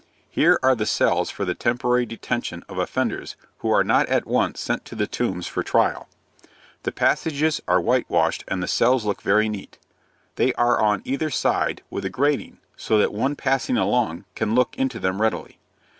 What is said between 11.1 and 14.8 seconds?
side, with a grating, so that one passing along can look